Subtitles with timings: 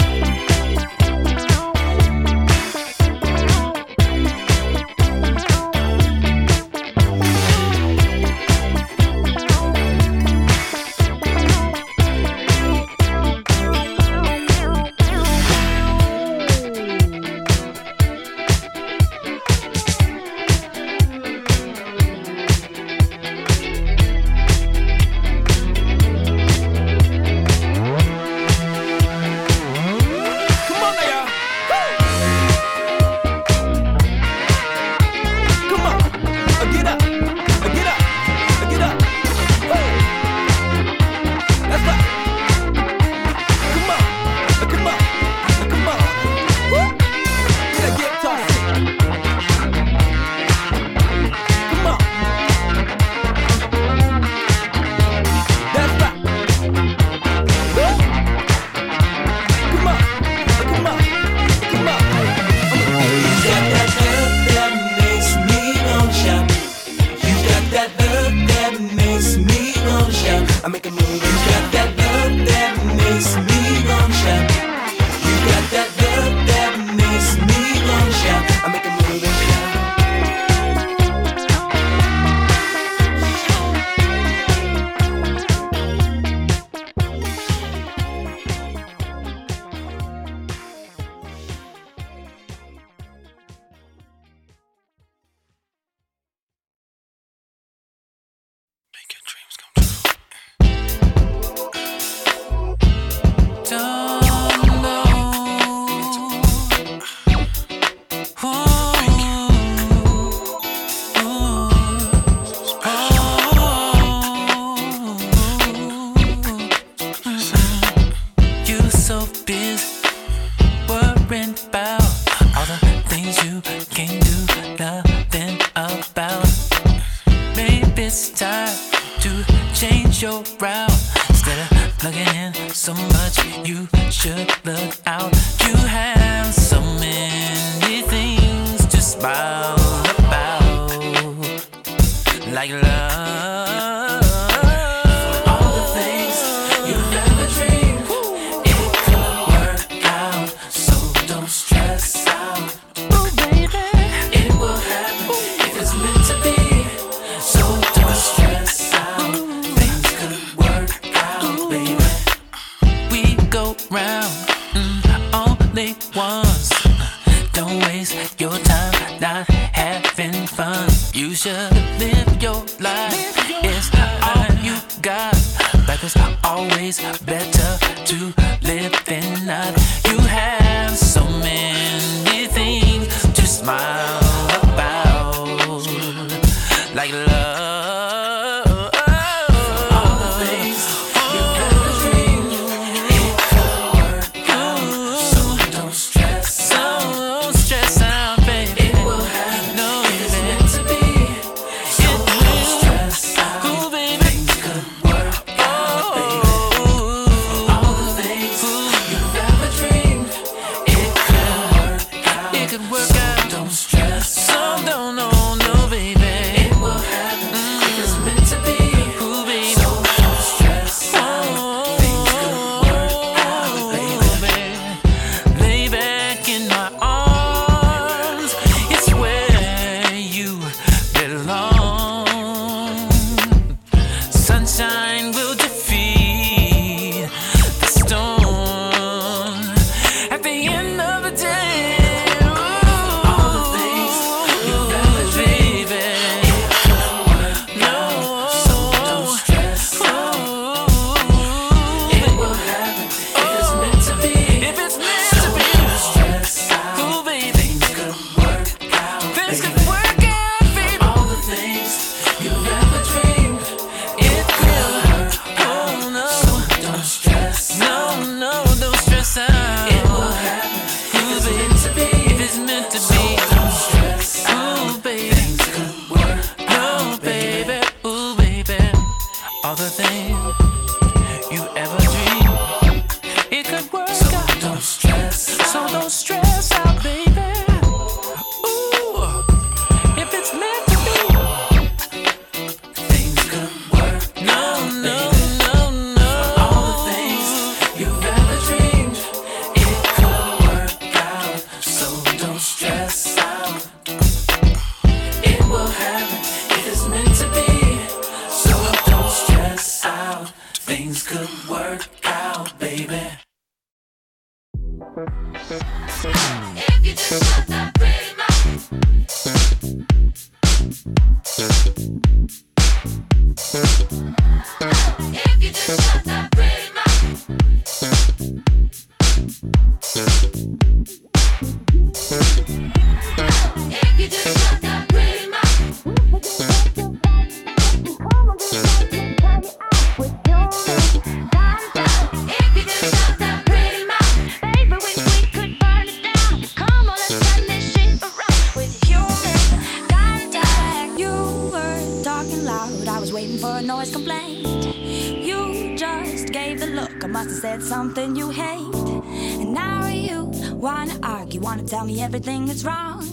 [361.76, 363.26] wanna tell me everything that's wrong.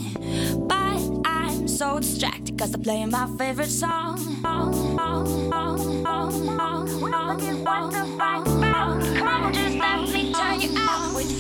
[0.70, 4.18] But I'm so distracted cause I'm playing my favorite song.
[4.42, 4.98] Come
[9.28, 11.38] on, just let me turn you out with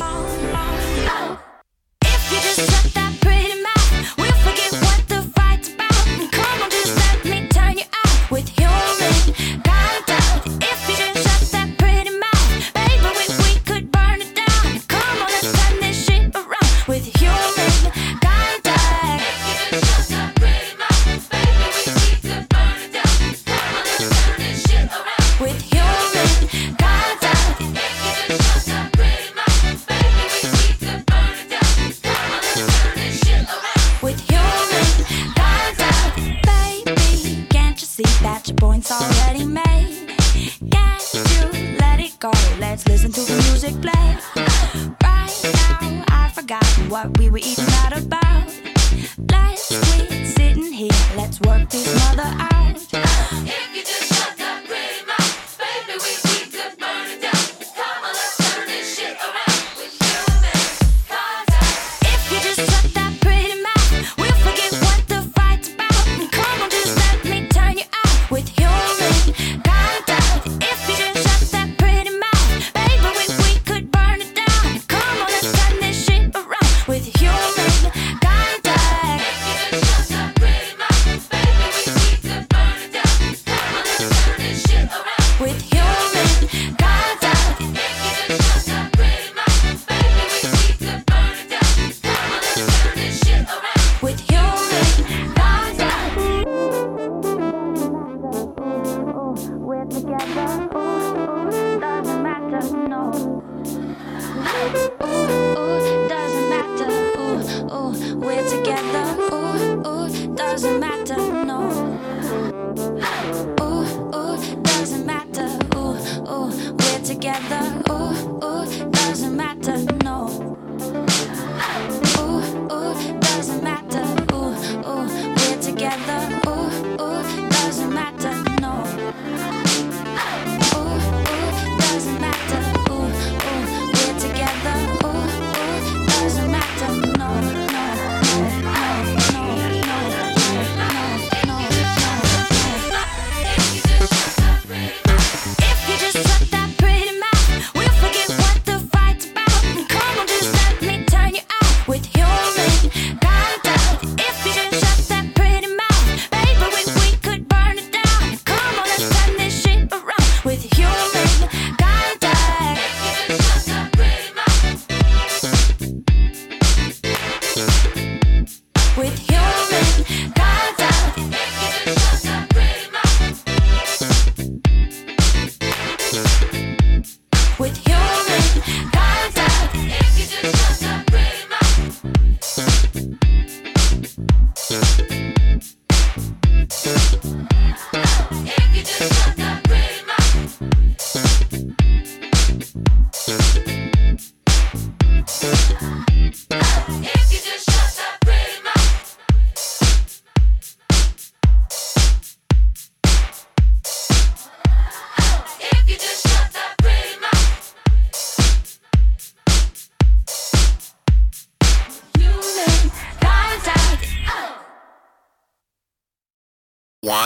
[169.00, 169.49] with you.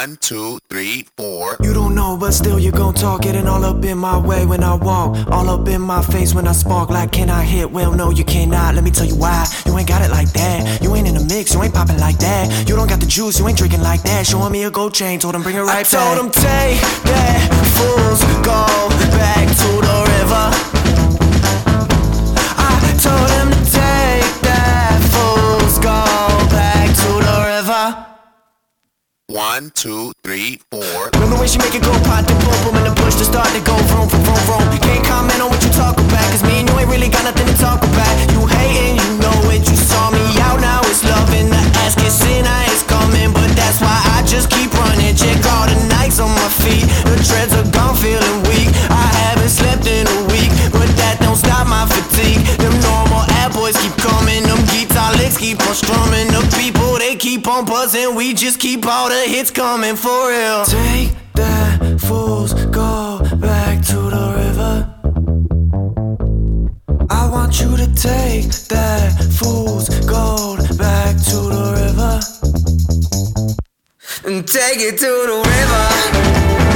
[0.03, 1.55] One, two, three, four.
[1.62, 3.22] You don't know, but still you gon' talk.
[3.22, 5.15] Getting all up in my way when I walk.
[5.31, 6.89] All up in my face when I spark.
[6.89, 7.72] Like, can I hit?
[7.72, 8.75] Well, no, you cannot.
[8.75, 9.45] Let me tell you why.
[9.65, 10.83] You ain't got it like that.
[10.83, 11.53] You ain't in the mix.
[11.53, 12.67] You ain't popping like that.
[12.67, 13.39] You don't got the juice.
[13.39, 14.27] You ain't drinking like that.
[14.27, 15.19] Showing me a gold chain.
[15.19, 16.15] Told him bring it right I back.
[16.15, 17.39] told him take that.
[17.77, 20.73] Fools, go back to the river.
[29.53, 31.13] One, two, three, four.
[31.13, 33.45] Remember when she make it go pop the boom boom and the push to start
[33.53, 34.65] to go vroom vroom vroom.
[34.81, 37.45] Can't comment on what you talk about, cause me and you ain't really got nothing
[37.45, 38.13] to talk about.
[38.33, 41.83] You hating, you know it, you saw me out, now it's love in the air.
[58.44, 60.66] just keep all the hits coming for real.
[60.66, 64.94] Take that, fools, go back to the river.
[67.10, 72.20] I want you to take that, fools, gold back to the river.
[74.25, 76.73] And take it to the river.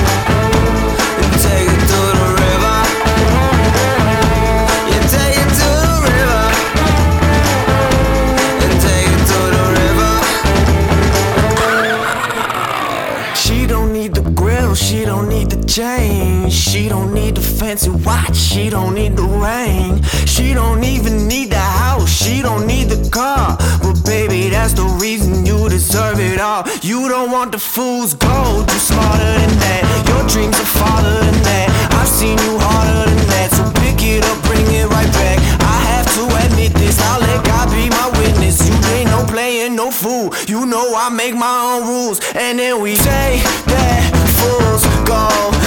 [15.77, 16.53] change.
[16.53, 18.35] She don't need the fancy watch.
[18.35, 20.01] She don't need the ring.
[20.25, 22.09] She don't even need the house.
[22.09, 23.55] She don't need the car.
[23.83, 26.63] But baby, that's the reason you deserve it all.
[26.81, 28.65] You don't want the fool's gold.
[28.71, 29.83] You're smarter than that.
[30.09, 31.69] Your dreams are farther than that.
[31.93, 33.49] I've seen you harder than that.
[33.53, 35.37] So pick it up, bring it right back.
[35.61, 36.97] I have to admit this.
[37.01, 38.65] I'll let God be my witness.
[38.67, 40.33] You ain't no playing, no fool.
[40.47, 44.01] You know I make my own rules, and then we say that
[44.41, 45.66] fools go.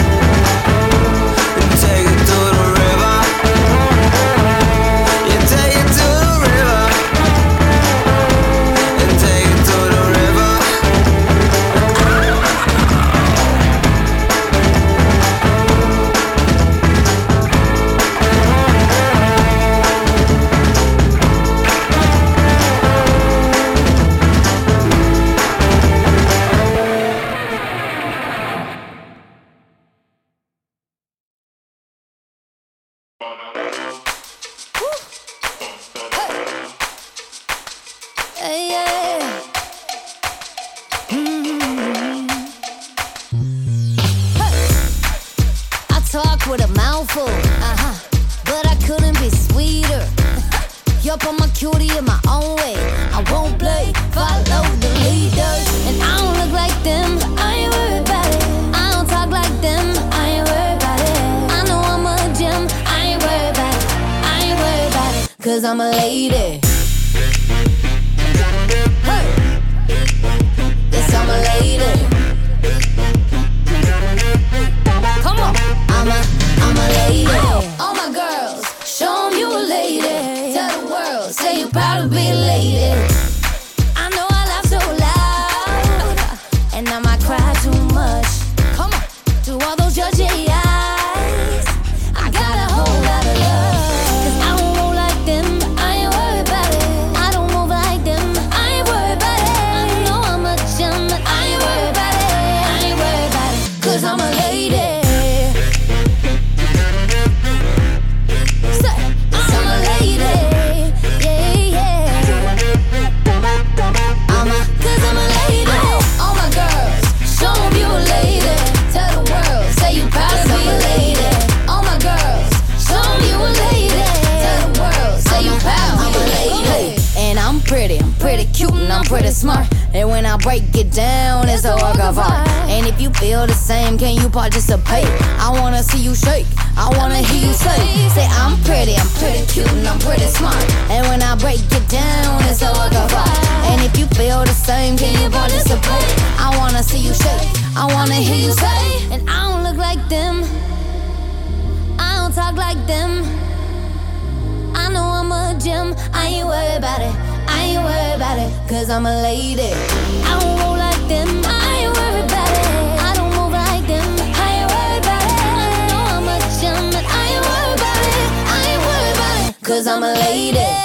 [169.71, 170.80] cause I'm a lady.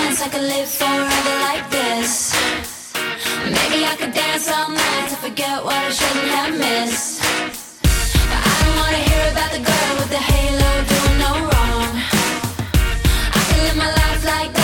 [0.00, 2.32] chance I could live forever like this.
[3.56, 7.20] Maybe I could dance all night to forget what I shouldn't have missed.
[8.30, 11.90] But I don't wanna hear about the girl with the halo doing no wrong.
[13.36, 14.59] I could live my life like that.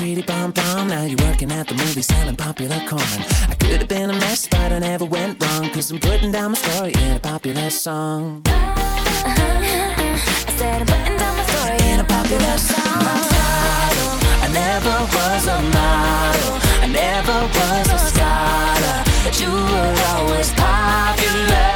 [0.00, 0.88] pretty bomb bomb.
[0.88, 3.20] Now you're working at the movie selling popular corn.
[3.52, 5.68] I could have been a mess, but I never went wrong.
[5.70, 8.42] Cause I'm putting down my story in a popular song.
[8.46, 12.98] Uh, uh, uh, I said I'm putting down my story in a popular song.
[13.08, 14.12] My title,
[14.44, 16.54] I never was a model.
[16.84, 18.98] I never was a scholar.
[19.24, 21.68] But you were always popular.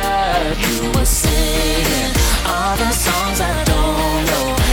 [0.65, 2.13] You were singing
[2.49, 4.64] all the songs I don't know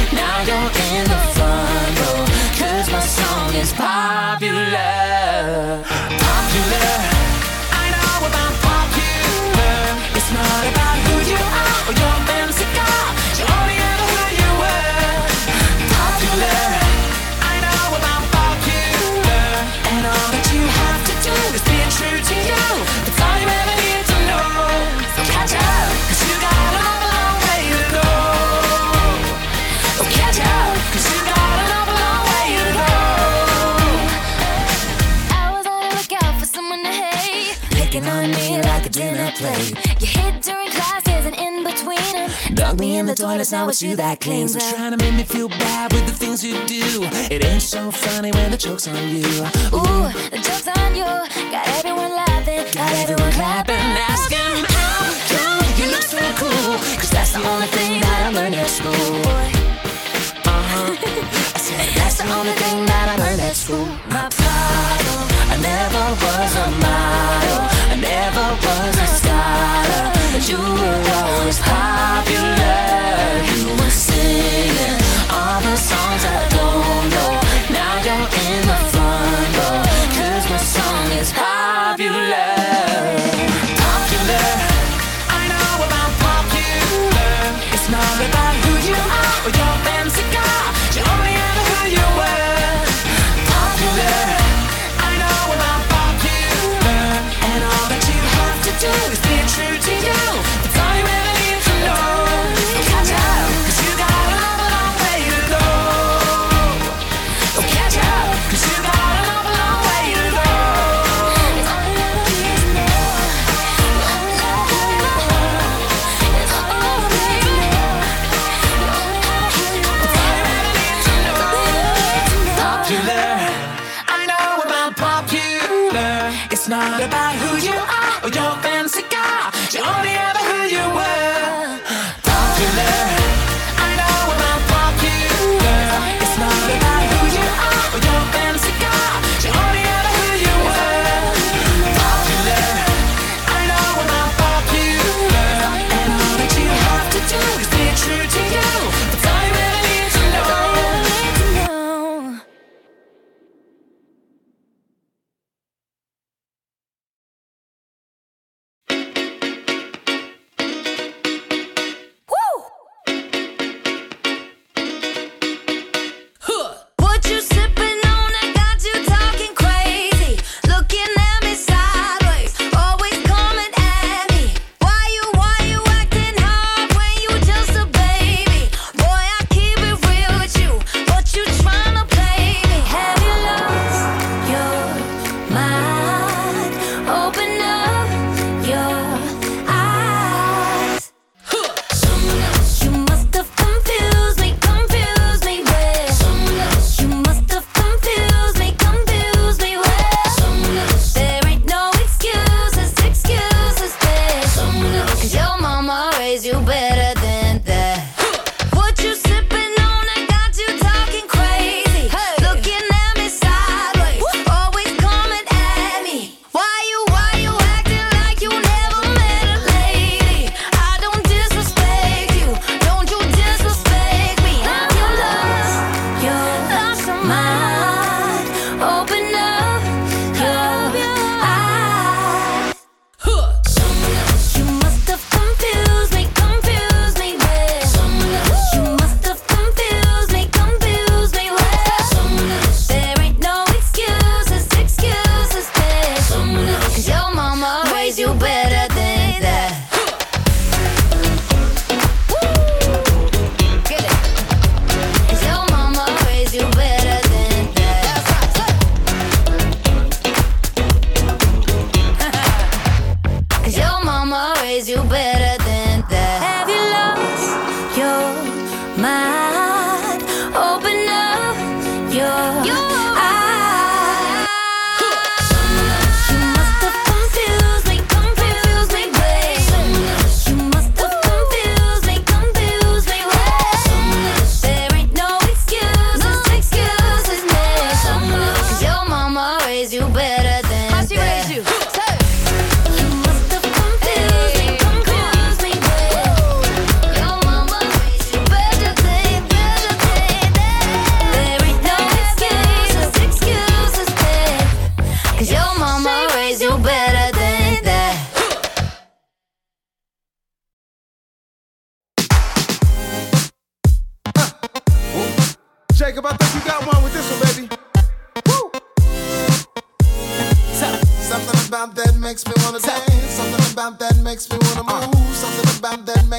[2.90, 4.72] my song is popular.
[43.02, 44.62] in the toilets, now it's you that cleans them.
[44.76, 47.02] Trying to make me feel bad with the things you do.
[47.34, 49.26] It ain't so funny when the joke's on you.
[49.74, 51.10] Ooh, the joke's on you.
[51.50, 55.02] Got everyone laughing, got everyone clapping, asking how
[55.34, 56.78] come you look so cool.
[57.02, 59.10] Cause that's the only thing that I learned at school.
[60.46, 60.94] Uh-huh.
[61.56, 63.88] I said that's the only thing that I learned at school.
[64.14, 71.21] My problem, I never was a model, I never was a scholar, but you were.
[75.92, 76.51] songs.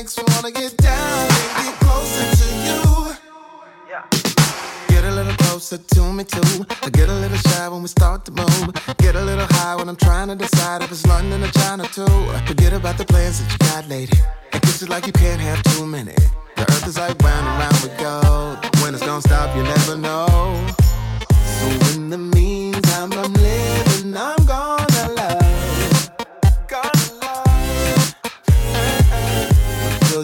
[0.02, 2.82] makes me wanna get down and get closer to you.
[3.88, 4.02] Yeah.
[4.88, 6.66] Get a little closer to me too.
[6.82, 8.74] I get a little shy when we start to move.
[8.98, 12.16] Get a little high when I'm trying to decide if it's London or China too.
[12.46, 14.18] Forget about the plans that you got, lady.
[14.52, 16.16] And kiss it like you can't have too many.
[16.56, 18.58] The earth is like round and round we go.
[18.82, 20.62] When it's gonna stop, you never know.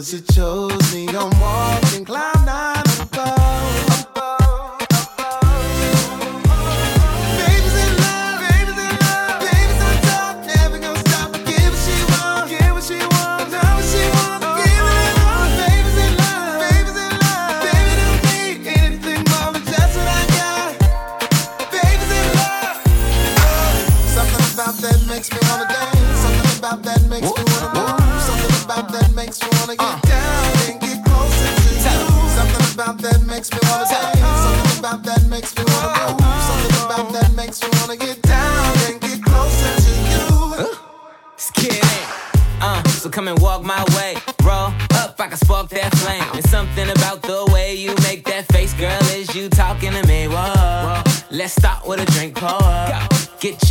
[0.08, 0.87] Cause you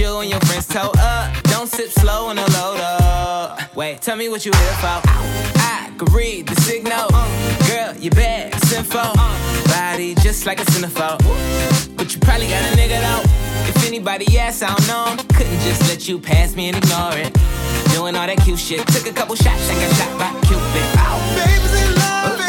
[0.08, 1.44] you and your friends toe up.
[1.44, 3.76] Don't sip slow on the load up.
[3.76, 5.02] Wait, tell me what you here for.
[5.06, 7.08] I can read the signal.
[7.68, 9.12] Girl, you bad, sinful.
[9.74, 11.20] Body just like a centerfold.
[11.98, 13.24] But you probably got a nigga though.
[13.70, 15.24] If anybody asks, I don't know.
[15.36, 17.34] Couldn't just let you pass me and ignore it.
[17.94, 18.88] Doing all that cute shit.
[18.88, 20.88] Took a couple shots and got shot by Cupid.
[21.04, 21.18] Ow.
[21.36, 22.47] Baby's in love,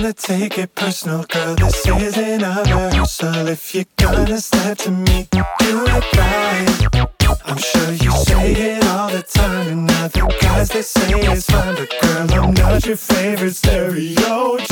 [0.00, 1.54] gonna take it personal, girl.
[1.56, 3.48] This isn't a rehearsal.
[3.48, 7.06] If you're gonna step to me, do it right.
[7.44, 11.74] I'm sure you say it all the time, and other guys they say it's fine,
[11.74, 14.70] but girl, I'm not your favorite stereotype.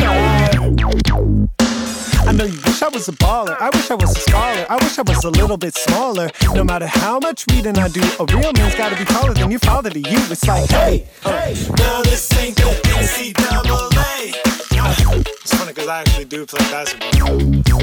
[2.26, 3.56] I know you wish I was a baller.
[3.60, 4.66] I wish I was a scholar.
[4.70, 6.30] I wish I was a little bit smaller.
[6.54, 9.60] No matter how much reading I do, a real man's gotta be taller than your
[9.60, 10.18] father to you.
[10.30, 14.57] It's like, hey, Hey, now this ain't the NCAA.
[14.90, 17.38] It's funny because I actually do play basketball.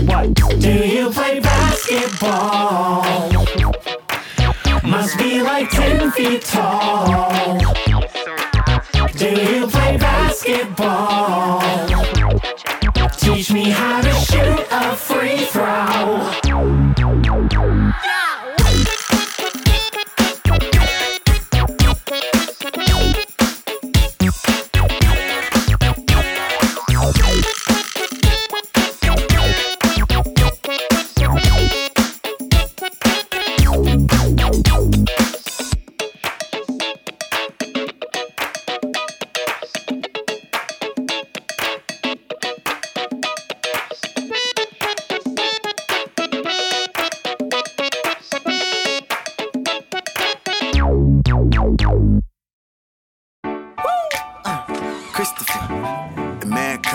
[0.07, 0.33] What?
[0.59, 3.03] Do you play basketball?
[4.83, 7.59] Must be like 10 feet tall.
[9.17, 11.61] Do you play basketball?
[13.17, 17.04] Teach me how to shoot a free throw.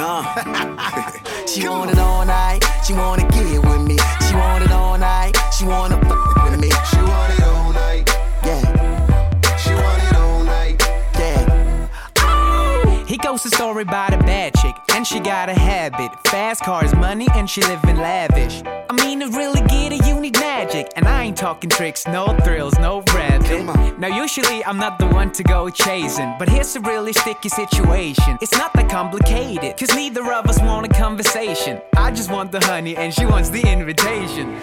[0.00, 1.46] The man come.
[1.46, 2.64] she want it all night.
[2.86, 3.98] She wanna get with me.
[4.26, 5.36] She want it all night.
[5.56, 6.70] She wanna fuck with me.
[6.90, 8.08] She want it all night.
[8.44, 9.56] Yeah.
[9.56, 10.82] She want it all night.
[11.18, 13.04] Yeah.
[13.06, 16.10] He goes the story about a bad chick, and she got a habit.
[16.28, 18.62] Fast cars, money, and she living lavish.
[18.64, 20.92] I mean, to really get it, you need magic.
[20.96, 23.98] And I ain't talking tricks, no thrills, no rabbit.
[23.98, 28.38] Now, usually I'm not the one to go chasing, but here's a really sticky situation.
[28.40, 31.80] It's not that complicated, cause neither of us want a conversation.
[31.96, 34.56] I just want the honey, and she wants the invitation.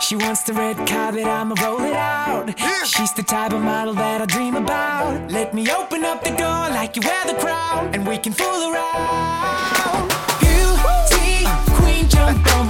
[0.00, 2.54] She wants the red carpet, I'ma roll it out.
[2.86, 5.30] She's the type of model that I dream about.
[5.30, 8.72] Let me open up the door like you wear the crown, and we can fool
[8.72, 10.10] around.
[10.40, 11.46] Beauty
[11.78, 12.65] queen, jump on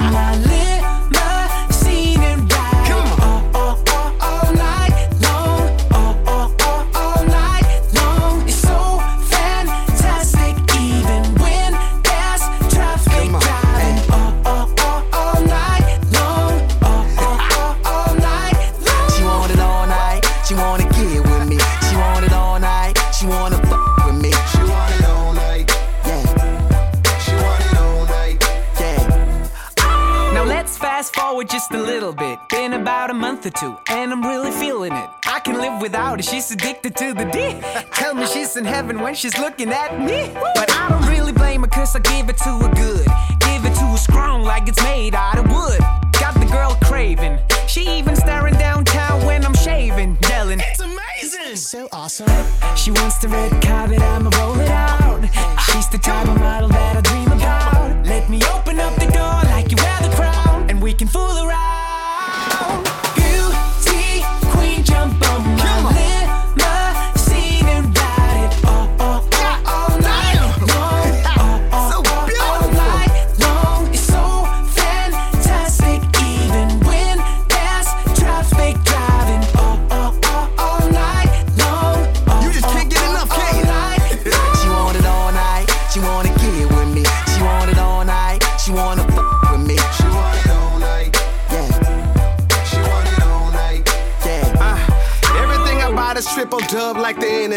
[31.66, 32.38] just a little bit.
[32.48, 35.08] Been about a month or two, and I'm really feeling it.
[35.26, 37.60] I can live without her, she's addicted to the D.
[37.92, 40.30] Tell me she's in heaven when she's looking at me.
[40.54, 43.06] But I don't really blame her, cause I give it to her good.
[43.40, 45.80] Give it to her strong like it's made out of wood.
[46.20, 47.38] Got the girl craving.
[47.66, 50.60] She even staring downtown when I'm shaving, yelling.
[50.60, 51.56] It's amazing!
[51.56, 52.28] So awesome.
[52.76, 55.22] She wants the red carpet, I'ma roll it out.
[55.66, 57.35] She's the type of model that I dream about.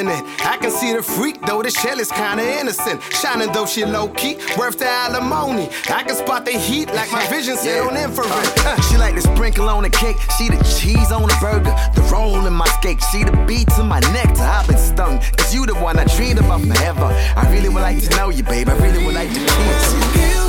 [0.06, 0.46] The internet.
[0.46, 3.02] I can see the freak though, the shell is kinda innocent.
[3.14, 5.70] Shining though she low key, worth the alimony.
[5.90, 8.48] I can spot the heat like my vision set on infrared.
[8.60, 12.02] Uh, She like the sprinkle on the cake, she the cheese on the burger, the
[12.12, 14.42] roll in my skate, she the beats in my nectar.
[14.42, 17.08] I've been stung, cause you the one I dreamed about forever.
[17.36, 18.70] I really would like to know you, babe.
[18.70, 20.49] I really would like to kiss you.